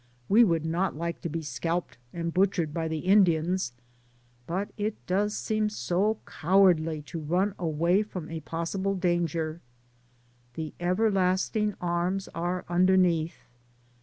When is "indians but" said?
3.05-4.69